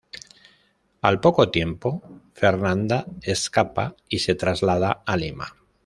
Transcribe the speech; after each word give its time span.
Al 1.01 1.19
poco 1.19 1.51
tiempo, 1.51 2.01
Fernanda 2.33 3.05
escapa 3.21 3.95
y 4.09 4.17
se 4.17 4.33
traslada 4.33 5.03
a 5.05 5.15
Lima. 5.15 5.55